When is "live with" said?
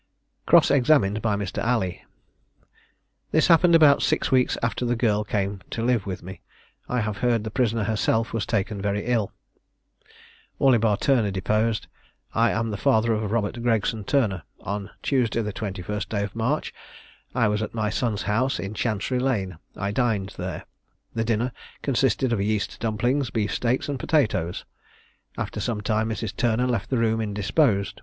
5.85-6.23